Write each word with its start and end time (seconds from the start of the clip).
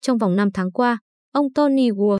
Trong 0.00 0.18
vòng 0.18 0.36
5 0.36 0.48
tháng 0.54 0.72
qua, 0.72 0.98
ông 1.32 1.52
Tony 1.52 1.90
Wu, 1.90 2.18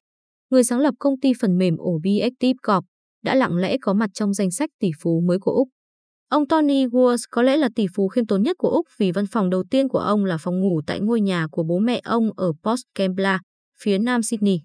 người 0.50 0.65
sáng 0.65 0.80
lập 0.80 0.94
công 0.98 1.21
ty 1.21 1.32
phần 1.40 1.58
mềm 1.58 1.77
Objective 1.77 2.54
Corp, 2.67 2.84
đã 3.25 3.34
lặng 3.34 3.56
lẽ 3.56 3.76
có 3.80 3.95
mặt 3.95 4.10
trong 4.14 4.34
danh 4.34 4.50
sách 4.50 4.71
tỷ 4.80 4.91
phú 5.00 5.21
mới 5.21 5.38
của 5.38 5.53
Úc. 5.53 5.68
Ông 6.29 6.48
Tony 6.48 6.87
Woods 6.87 7.16
có 7.30 7.43
lẽ 7.43 7.56
là 7.56 7.69
tỷ 7.74 7.87
phú 7.95 8.08
khiêm 8.08 8.27
tốn 8.27 8.43
nhất 8.43 8.56
của 8.58 8.69
Úc 8.69 8.87
vì 8.98 9.12
văn 9.12 9.27
phòng 9.27 9.51
đầu 9.51 9.64
tiên 9.71 9.88
của 9.88 9.98
ông 9.98 10.24
là 10.24 10.37
phòng 10.40 10.61
ngủ 10.61 10.80
tại 10.87 11.01
ngôi 11.01 11.21
nhà 11.21 11.46
của 11.51 11.62
bố 11.62 11.79
mẹ 11.79 12.01
ông 12.04 12.30
ở 12.37 12.53
Port 12.62 12.80
Kembla, 12.95 13.40
phía 13.81 13.99
nam 13.99 14.22
Sydney. 14.22 14.60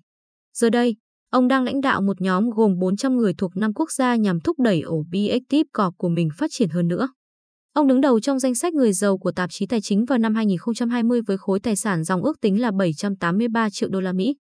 Giờ 0.54 0.70
đây, 0.70 0.96
ông 1.30 1.48
đang 1.48 1.64
lãnh 1.64 1.82
đạo 1.82 2.02
một 2.02 2.22
nhóm 2.22 2.50
gồm 2.50 2.80
400 2.80 3.18
người 3.18 3.34
thuộc 3.38 3.58
5 3.58 3.74
quốc 3.74 3.92
gia 3.92 4.16
nhằm 4.16 4.40
thúc 4.40 4.60
đẩy 4.60 4.82
Objective 4.82 5.64
Corp 5.74 5.98
của 5.98 6.10
mình 6.10 6.30
phát 6.38 6.48
triển 6.54 6.70
hơn 6.70 6.88
nữa. 6.88 7.08
Ông 7.76 7.88
đứng 7.88 8.02
đầu 8.02 8.20
trong 8.20 8.40
danh 8.40 8.56
sách 8.56 8.74
người 8.74 8.94
giàu 8.94 9.18
của 9.18 9.32
tạp 9.32 9.50
chí 9.54 9.66
tài 9.66 9.82
chính 9.82 10.06
vào 10.06 10.18
năm 10.18 10.36
2020 10.36 11.22
với 11.28 11.38
khối 11.38 11.60
tài 11.60 11.76
sản 11.76 12.04
dòng 12.04 12.24
ước 12.24 12.42
tính 12.42 12.62
là 12.62 12.72
783 12.72 13.70
triệu 13.70 13.90
đô 13.90 14.00
la 14.00 14.14
Mỹ. 14.14 14.36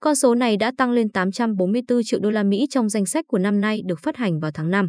Con 0.00 0.14
số 0.14 0.34
này 0.34 0.56
đã 0.56 0.72
tăng 0.78 0.90
lên 0.90 1.10
844 1.10 2.00
triệu 2.04 2.20
đô 2.20 2.30
la 2.30 2.42
Mỹ 2.42 2.66
trong 2.70 2.88
danh 2.88 3.06
sách 3.06 3.24
của 3.28 3.38
năm 3.38 3.60
nay 3.60 3.80
được 3.86 3.98
phát 4.02 4.16
hành 4.16 4.40
vào 4.40 4.50
tháng 4.54 4.70
5. 4.70 4.88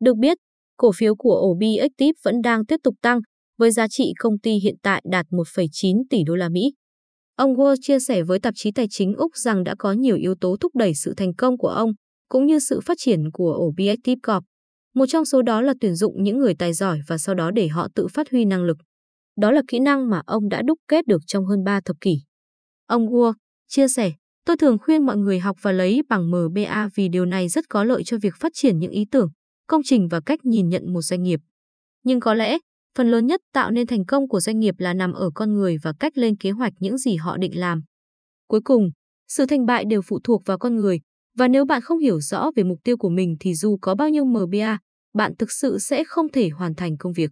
Được 0.00 0.16
biết, 0.16 0.38
cổ 0.76 0.92
phiếu 0.92 1.14
của 1.14 1.40
OB 1.50 1.62
Active 1.80 2.12
vẫn 2.24 2.42
đang 2.42 2.66
tiếp 2.66 2.76
tục 2.82 2.94
tăng, 3.02 3.20
với 3.58 3.70
giá 3.70 3.88
trị 3.88 4.12
công 4.18 4.38
ty 4.38 4.52
hiện 4.62 4.74
tại 4.82 5.02
đạt 5.10 5.26
1,9 5.30 6.02
tỷ 6.10 6.18
đô 6.26 6.34
la 6.34 6.48
Mỹ. 6.48 6.72
Ông 7.36 7.54
Wall 7.54 7.76
chia 7.80 7.98
sẻ 7.98 8.22
với 8.22 8.38
tạp 8.40 8.54
chí 8.56 8.70
tài 8.74 8.86
chính 8.90 9.14
Úc 9.14 9.36
rằng 9.36 9.64
đã 9.64 9.74
có 9.78 9.92
nhiều 9.92 10.16
yếu 10.16 10.34
tố 10.40 10.56
thúc 10.60 10.76
đẩy 10.76 10.94
sự 10.94 11.14
thành 11.16 11.34
công 11.34 11.58
của 11.58 11.68
ông, 11.68 11.92
cũng 12.28 12.46
như 12.46 12.58
sự 12.58 12.80
phát 12.80 12.98
triển 13.00 13.30
của 13.32 13.58
OB 13.68 13.78
Active 13.88 14.20
Corp. 14.26 14.44
Một 14.98 15.06
trong 15.06 15.24
số 15.24 15.42
đó 15.42 15.60
là 15.60 15.74
tuyển 15.80 15.94
dụng 15.94 16.22
những 16.22 16.38
người 16.38 16.54
tài 16.54 16.72
giỏi 16.72 17.00
và 17.06 17.18
sau 17.18 17.34
đó 17.34 17.50
để 17.50 17.68
họ 17.68 17.88
tự 17.94 18.06
phát 18.08 18.30
huy 18.30 18.44
năng 18.44 18.64
lực. 18.64 18.76
Đó 19.40 19.50
là 19.50 19.62
kỹ 19.68 19.78
năng 19.78 20.10
mà 20.10 20.22
ông 20.26 20.48
đã 20.48 20.62
đúc 20.62 20.78
kết 20.88 21.06
được 21.06 21.22
trong 21.26 21.46
hơn 21.46 21.64
3 21.64 21.80
thập 21.84 21.96
kỷ. 22.00 22.20
Ông 22.86 23.06
Wall 23.06 23.32
chia 23.68 23.88
sẻ, 23.88 24.12
tôi 24.46 24.56
thường 24.56 24.78
khuyên 24.78 25.06
mọi 25.06 25.16
người 25.16 25.38
học 25.38 25.56
và 25.62 25.72
lấy 25.72 26.02
bằng 26.08 26.30
MBA 26.30 26.88
vì 26.94 27.08
điều 27.08 27.26
này 27.26 27.48
rất 27.48 27.64
có 27.68 27.84
lợi 27.84 28.02
cho 28.04 28.16
việc 28.22 28.34
phát 28.40 28.52
triển 28.54 28.78
những 28.78 28.90
ý 28.90 29.04
tưởng, 29.10 29.28
công 29.66 29.82
trình 29.84 30.08
và 30.08 30.20
cách 30.26 30.44
nhìn 30.44 30.68
nhận 30.68 30.92
một 30.92 31.02
doanh 31.02 31.22
nghiệp. 31.22 31.40
Nhưng 32.04 32.20
có 32.20 32.34
lẽ, 32.34 32.58
phần 32.96 33.10
lớn 33.10 33.26
nhất 33.26 33.40
tạo 33.52 33.70
nên 33.70 33.86
thành 33.86 34.04
công 34.04 34.28
của 34.28 34.40
doanh 34.40 34.58
nghiệp 34.58 34.74
là 34.78 34.94
nằm 34.94 35.12
ở 35.12 35.30
con 35.34 35.54
người 35.54 35.76
và 35.82 35.92
cách 36.00 36.18
lên 36.18 36.36
kế 36.36 36.50
hoạch 36.50 36.72
những 36.80 36.98
gì 36.98 37.16
họ 37.16 37.36
định 37.36 37.58
làm. 37.58 37.82
Cuối 38.48 38.60
cùng, 38.64 38.90
sự 39.28 39.46
thành 39.46 39.66
bại 39.66 39.84
đều 39.90 40.02
phụ 40.02 40.20
thuộc 40.24 40.42
vào 40.46 40.58
con 40.58 40.76
người, 40.76 41.00
và 41.36 41.48
nếu 41.48 41.64
bạn 41.64 41.80
không 41.80 41.98
hiểu 41.98 42.20
rõ 42.20 42.50
về 42.56 42.62
mục 42.62 42.78
tiêu 42.84 42.96
của 42.96 43.08
mình 43.08 43.36
thì 43.40 43.54
dù 43.54 43.78
có 43.80 43.94
bao 43.94 44.08
nhiêu 44.08 44.24
MBA, 44.24 44.78
bạn 45.18 45.32
thực 45.38 45.52
sự 45.52 45.78
sẽ 45.78 46.04
không 46.04 46.26
thể 46.32 46.48
hoàn 46.48 46.74
thành 46.74 46.96
công 46.96 47.12
việc. 47.12 47.30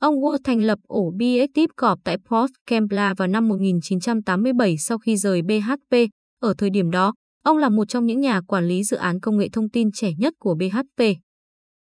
Ông 0.00 0.14
Wu 0.14 0.38
thành 0.44 0.62
lập 0.62 0.78
ổ 0.86 1.12
Beactive 1.18 1.66
Corp 1.82 1.98
tại 2.04 2.16
Port 2.30 2.52
Kembla 2.66 3.14
vào 3.14 3.28
năm 3.28 3.48
1987 3.48 4.78
sau 4.78 4.98
khi 4.98 5.16
rời 5.16 5.42
BHP. 5.42 5.96
Ở 6.40 6.54
thời 6.58 6.70
điểm 6.70 6.90
đó, 6.90 7.14
ông 7.44 7.56
là 7.56 7.68
một 7.68 7.88
trong 7.88 8.06
những 8.06 8.20
nhà 8.20 8.40
quản 8.40 8.68
lý 8.68 8.84
dự 8.84 8.96
án 8.96 9.20
công 9.20 9.38
nghệ 9.38 9.48
thông 9.52 9.70
tin 9.70 9.92
trẻ 9.92 10.12
nhất 10.18 10.34
của 10.38 10.54
BHP. 10.54 11.04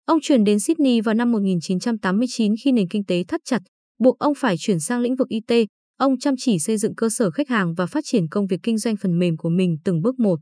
Ông 0.06 0.18
chuyển 0.22 0.44
đến 0.44 0.60
Sydney 0.60 1.00
vào 1.00 1.14
năm 1.14 1.32
1989 1.32 2.54
khi 2.64 2.72
nền 2.72 2.88
kinh 2.88 3.04
tế 3.04 3.24
thắt 3.28 3.40
chặt, 3.44 3.62
buộc 3.98 4.18
ông 4.18 4.32
phải 4.36 4.56
chuyển 4.58 4.80
sang 4.80 5.00
lĩnh 5.00 5.16
vực 5.16 5.28
IT. 5.28 5.66
Ông 5.98 6.18
chăm 6.18 6.34
chỉ 6.38 6.58
xây 6.58 6.76
dựng 6.76 6.94
cơ 6.94 7.08
sở 7.10 7.30
khách 7.30 7.48
hàng 7.48 7.74
và 7.74 7.86
phát 7.86 8.04
triển 8.04 8.28
công 8.28 8.46
việc 8.46 8.60
kinh 8.62 8.78
doanh 8.78 8.96
phần 8.96 9.18
mềm 9.18 9.36
của 9.36 9.48
mình 9.48 9.76
từng 9.84 10.02
bước 10.02 10.18
một. 10.18 10.40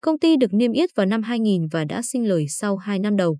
Công 0.00 0.18
ty 0.18 0.36
được 0.36 0.52
niêm 0.52 0.72
yết 0.72 0.90
vào 0.96 1.06
năm 1.06 1.22
2000 1.22 1.66
và 1.70 1.84
đã 1.84 2.02
sinh 2.02 2.28
lời 2.28 2.48
sau 2.48 2.76
2 2.76 2.98
năm 2.98 3.16
đầu. 3.16 3.38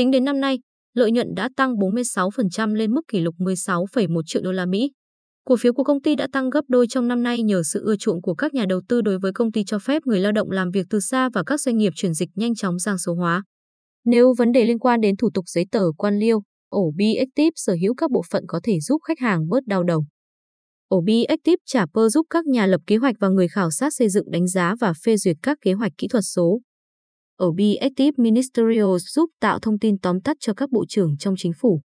Tính 0.00 0.10
đến 0.10 0.24
năm 0.24 0.40
nay, 0.40 0.58
lợi 0.94 1.10
nhuận 1.10 1.34
đã 1.34 1.48
tăng 1.56 1.74
46% 1.74 2.74
lên 2.74 2.94
mức 2.94 3.00
kỷ 3.08 3.20
lục 3.20 3.34
16,1 3.38 4.22
triệu 4.26 4.42
đô 4.42 4.52
la 4.52 4.66
Mỹ. 4.66 4.90
Cổ 5.44 5.56
phiếu 5.56 5.72
của 5.72 5.84
công 5.84 6.02
ty 6.02 6.16
đã 6.16 6.26
tăng 6.32 6.50
gấp 6.50 6.60
đôi 6.68 6.86
trong 6.88 7.08
năm 7.08 7.22
nay 7.22 7.42
nhờ 7.42 7.62
sự 7.62 7.84
ưa 7.84 7.96
chuộng 7.96 8.22
của 8.22 8.34
các 8.34 8.54
nhà 8.54 8.64
đầu 8.68 8.80
tư 8.88 9.00
đối 9.00 9.18
với 9.18 9.32
công 9.32 9.52
ty 9.52 9.64
cho 9.66 9.78
phép 9.78 10.02
người 10.06 10.20
lao 10.20 10.32
động 10.32 10.50
làm 10.50 10.70
việc 10.70 10.86
từ 10.90 11.00
xa 11.00 11.28
và 11.34 11.42
các 11.46 11.60
doanh 11.60 11.76
nghiệp 11.76 11.92
chuyển 11.96 12.14
dịch 12.14 12.28
nhanh 12.34 12.54
chóng 12.54 12.78
sang 12.78 12.98
số 12.98 13.14
hóa. 13.14 13.42
Nếu 14.04 14.34
vấn 14.38 14.52
đề 14.52 14.64
liên 14.64 14.78
quan 14.78 15.00
đến 15.00 15.16
thủ 15.16 15.30
tục 15.34 15.44
giấy 15.48 15.64
tờ 15.72 15.84
quan 15.98 16.18
liêu, 16.18 16.42
ổ 16.68 16.92
Active 17.18 17.50
sở 17.56 17.76
hữu 17.82 17.94
các 17.94 18.10
bộ 18.10 18.22
phận 18.30 18.44
có 18.48 18.60
thể 18.62 18.80
giúp 18.80 18.98
khách 19.04 19.18
hàng 19.18 19.48
bớt 19.48 19.66
đau 19.66 19.84
đầu. 19.84 20.04
Ổ 20.88 21.04
Active 21.28 21.62
trả 21.66 21.86
pơ 21.94 22.08
giúp 22.08 22.26
các 22.30 22.46
nhà 22.46 22.66
lập 22.66 22.80
kế 22.86 22.96
hoạch 22.96 23.16
và 23.20 23.28
người 23.28 23.48
khảo 23.48 23.70
sát 23.70 23.94
xây 23.94 24.08
dựng 24.08 24.30
đánh 24.30 24.48
giá 24.48 24.74
và 24.80 24.92
phê 25.04 25.16
duyệt 25.16 25.36
các 25.42 25.58
kế 25.60 25.72
hoạch 25.72 25.92
kỹ 25.98 26.08
thuật 26.08 26.24
số. 26.26 26.60
Ổ 27.40 27.54
Active 27.80 28.10
Ministerial 28.16 28.96
giúp 28.98 29.30
tạo 29.40 29.58
thông 29.58 29.78
tin 29.78 29.98
tóm 29.98 30.20
tắt 30.20 30.36
cho 30.40 30.54
các 30.54 30.70
bộ 30.70 30.84
trưởng 30.88 31.16
trong 31.16 31.34
chính 31.38 31.52
phủ. 31.60 31.80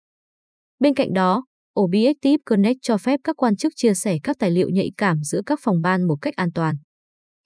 Bên 0.79 0.93
cạnh 0.93 1.13
đó, 1.13 1.45
ổ 1.73 1.89
Active 2.07 2.37
Connect 2.45 2.77
cho 2.81 2.97
phép 2.97 3.19
các 3.23 3.35
quan 3.35 3.55
chức 3.55 3.73
chia 3.75 3.93
sẻ 3.93 4.17
các 4.23 4.35
tài 4.39 4.51
liệu 4.51 4.69
nhạy 4.69 4.91
cảm 4.97 5.23
giữa 5.23 5.41
các 5.45 5.59
phòng 5.63 5.81
ban 5.81 6.07
một 6.07 6.17
cách 6.21 6.35
an 6.35 6.51
toàn. 6.53 6.75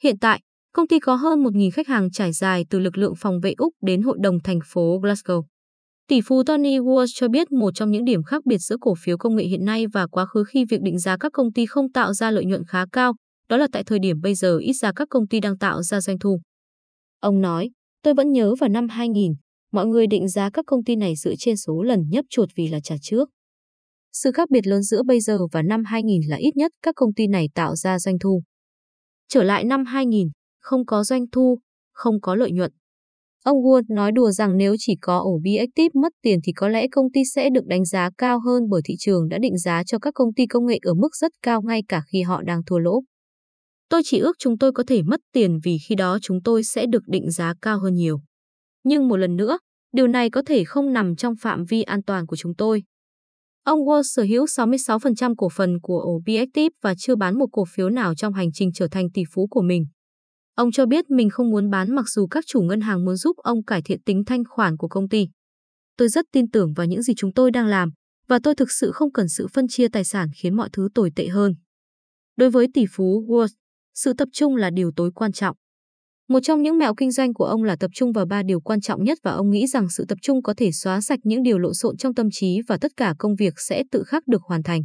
Hiện 0.03 0.19
tại, 0.19 0.41
Công 0.75 0.87
ty 0.87 0.99
có 0.99 1.15
hơn 1.15 1.43
1.000 1.43 1.71
khách 1.71 1.87
hàng 1.87 2.11
trải 2.11 2.33
dài 2.33 2.65
từ 2.69 2.79
lực 2.79 2.97
lượng 2.97 3.13
phòng 3.17 3.39
vệ 3.39 3.53
Úc 3.57 3.73
đến 3.81 4.01
hội 4.01 4.17
đồng 4.21 4.39
thành 4.43 4.59
phố 4.65 4.99
Glasgow. 4.99 5.43
Tỷ 6.07 6.21
phú 6.21 6.43
Tony 6.43 6.79
Walsh 6.79 7.11
cho 7.15 7.27
biết 7.27 7.51
một 7.51 7.71
trong 7.75 7.91
những 7.91 8.05
điểm 8.05 8.23
khác 8.23 8.45
biệt 8.45 8.57
giữa 8.57 8.75
cổ 8.81 8.93
phiếu 8.99 9.17
công 9.17 9.35
nghệ 9.35 9.43
hiện 9.43 9.65
nay 9.65 9.87
và 9.87 10.07
quá 10.07 10.25
khứ 10.25 10.43
khi 10.47 10.65
việc 10.65 10.81
định 10.81 10.99
giá 10.99 11.17
các 11.17 11.31
công 11.33 11.53
ty 11.53 11.65
không 11.65 11.91
tạo 11.91 12.13
ra 12.13 12.31
lợi 12.31 12.45
nhuận 12.45 12.63
khá 12.67 12.85
cao, 12.91 13.13
đó 13.49 13.57
là 13.57 13.67
tại 13.71 13.83
thời 13.83 13.99
điểm 13.99 14.21
bây 14.21 14.35
giờ 14.35 14.57
ít 14.57 14.73
ra 14.73 14.91
các 14.95 15.07
công 15.09 15.27
ty 15.27 15.39
đang 15.39 15.57
tạo 15.57 15.83
ra 15.83 16.01
doanh 16.01 16.19
thu. 16.19 16.39
Ông 17.19 17.41
nói, 17.41 17.69
tôi 18.05 18.13
vẫn 18.13 18.31
nhớ 18.31 18.55
vào 18.59 18.69
năm 18.69 18.87
2000, 18.89 19.33
mọi 19.71 19.85
người 19.85 20.07
định 20.07 20.27
giá 20.27 20.49
các 20.49 20.65
công 20.67 20.83
ty 20.83 20.95
này 20.95 21.15
dựa 21.15 21.33
trên 21.39 21.57
số 21.57 21.83
lần 21.83 21.99
nhấp 22.09 22.25
chuột 22.29 22.49
vì 22.55 22.67
là 22.67 22.79
trả 22.83 22.95
trước. 23.01 23.29
Sự 24.13 24.31
khác 24.31 24.49
biệt 24.49 24.67
lớn 24.67 24.83
giữa 24.83 25.03
bây 25.03 25.19
giờ 25.19 25.37
và 25.51 25.61
năm 25.61 25.83
2000 25.85 26.21
là 26.27 26.37
ít 26.37 26.55
nhất 26.55 26.71
các 26.81 26.95
công 26.95 27.13
ty 27.13 27.27
này 27.27 27.49
tạo 27.55 27.75
ra 27.75 27.99
doanh 27.99 28.19
thu. 28.19 28.41
Trở 29.29 29.43
lại 29.43 29.63
năm 29.63 29.85
2000, 29.85 30.27
không 30.59 30.85
có 30.85 31.03
doanh 31.03 31.25
thu, 31.31 31.59
không 31.93 32.21
có 32.21 32.35
lợi 32.35 32.51
nhuận. 32.51 32.71
Ông 33.43 33.57
Wood 33.57 33.83
nói 33.89 34.11
đùa 34.11 34.31
rằng 34.31 34.57
nếu 34.57 34.75
chỉ 34.79 34.95
có 35.01 35.19
ổ 35.19 35.39
Active 35.59 36.01
mất 36.01 36.13
tiền 36.21 36.39
thì 36.43 36.53
có 36.53 36.67
lẽ 36.67 36.87
công 36.91 37.11
ty 37.13 37.21
sẽ 37.35 37.49
được 37.49 37.65
đánh 37.65 37.85
giá 37.85 38.09
cao 38.17 38.39
hơn 38.39 38.63
bởi 38.69 38.81
thị 38.85 38.95
trường 38.99 39.29
đã 39.29 39.37
định 39.37 39.57
giá 39.57 39.83
cho 39.83 39.99
các 39.99 40.13
công 40.13 40.33
ty 40.33 40.45
công 40.45 40.65
nghệ 40.65 40.77
ở 40.81 40.93
mức 40.93 41.15
rất 41.15 41.31
cao 41.41 41.61
ngay 41.61 41.81
cả 41.87 42.01
khi 42.11 42.21
họ 42.21 42.41
đang 42.41 42.61
thua 42.65 42.77
lỗ. 42.79 43.03
Tôi 43.89 44.01
chỉ 44.05 44.19
ước 44.19 44.35
chúng 44.39 44.57
tôi 44.57 44.71
có 44.71 44.83
thể 44.87 45.01
mất 45.03 45.19
tiền 45.33 45.59
vì 45.63 45.77
khi 45.87 45.95
đó 45.95 46.17
chúng 46.21 46.41
tôi 46.43 46.63
sẽ 46.63 46.85
được 46.85 47.03
định 47.07 47.31
giá 47.31 47.53
cao 47.61 47.79
hơn 47.79 47.95
nhiều. 47.95 48.21
Nhưng 48.83 49.07
một 49.07 49.17
lần 49.17 49.35
nữa, 49.35 49.57
điều 49.93 50.07
này 50.07 50.29
có 50.29 50.41
thể 50.45 50.63
không 50.63 50.93
nằm 50.93 51.15
trong 51.15 51.35
phạm 51.35 51.65
vi 51.65 51.81
an 51.81 52.03
toàn 52.03 52.27
của 52.27 52.35
chúng 52.35 52.55
tôi. 52.55 52.83
Ông 53.63 53.79
Wall 53.79 54.01
sở 54.03 54.23
hữu 54.23 54.45
66% 54.45 55.35
cổ 55.37 55.49
phần 55.49 55.79
của 55.81 56.05
OB 56.15 56.29
và 56.81 56.95
chưa 56.97 57.15
bán 57.15 57.37
một 57.39 57.47
cổ 57.51 57.65
phiếu 57.75 57.89
nào 57.89 58.15
trong 58.15 58.33
hành 58.33 58.51
trình 58.53 58.71
trở 58.73 58.87
thành 58.87 59.09
tỷ 59.13 59.23
phú 59.33 59.47
của 59.47 59.61
mình. 59.61 59.85
Ông 60.55 60.71
cho 60.71 60.85
biết 60.85 61.09
mình 61.09 61.29
không 61.29 61.49
muốn 61.49 61.69
bán 61.69 61.95
mặc 61.95 62.05
dù 62.09 62.27
các 62.27 62.43
chủ 62.47 62.61
ngân 62.61 62.81
hàng 62.81 63.05
muốn 63.05 63.15
giúp 63.15 63.37
ông 63.37 63.63
cải 63.63 63.81
thiện 63.81 64.01
tính 64.01 64.23
thanh 64.25 64.43
khoản 64.49 64.77
của 64.77 64.87
công 64.87 65.09
ty. 65.09 65.27
Tôi 65.97 66.07
rất 66.07 66.25
tin 66.31 66.49
tưởng 66.49 66.73
vào 66.73 66.85
những 66.85 67.01
gì 67.01 67.13
chúng 67.17 67.33
tôi 67.33 67.51
đang 67.51 67.67
làm, 67.67 67.89
và 68.27 68.39
tôi 68.43 68.55
thực 68.55 68.71
sự 68.71 68.91
không 68.91 69.11
cần 69.11 69.29
sự 69.29 69.47
phân 69.53 69.67
chia 69.67 69.87
tài 69.87 70.03
sản 70.03 70.29
khiến 70.35 70.55
mọi 70.55 70.69
thứ 70.73 70.87
tồi 70.95 71.11
tệ 71.15 71.27
hơn. 71.27 71.55
Đối 72.37 72.49
với 72.49 72.67
tỷ 72.73 72.85
phú 72.91 73.25
Wall, 73.27 73.47
sự 73.95 74.13
tập 74.13 74.29
trung 74.33 74.55
là 74.55 74.69
điều 74.69 74.91
tối 74.95 75.11
quan 75.15 75.31
trọng. 75.31 75.55
Một 76.29 76.39
trong 76.43 76.61
những 76.61 76.77
mẹo 76.77 76.93
kinh 76.95 77.11
doanh 77.11 77.33
của 77.33 77.45
ông 77.45 77.63
là 77.63 77.75
tập 77.79 77.91
trung 77.93 78.11
vào 78.11 78.25
ba 78.25 78.43
điều 78.43 78.59
quan 78.59 78.81
trọng 78.81 79.03
nhất 79.03 79.17
và 79.23 79.31
ông 79.31 79.51
nghĩ 79.51 79.67
rằng 79.67 79.89
sự 79.89 80.05
tập 80.07 80.17
trung 80.21 80.43
có 80.43 80.53
thể 80.57 80.71
xóa 80.71 81.01
sạch 81.01 81.19
những 81.23 81.43
điều 81.43 81.59
lộn 81.59 81.73
xộn 81.73 81.97
trong 81.97 82.13
tâm 82.13 82.27
trí 82.31 82.61
và 82.67 82.77
tất 82.81 82.91
cả 82.97 83.13
công 83.19 83.35
việc 83.35 83.53
sẽ 83.57 83.83
tự 83.91 84.03
khắc 84.07 84.27
được 84.27 84.41
hoàn 84.41 84.63
thành. 84.63 84.81